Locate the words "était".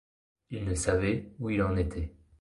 1.77-2.15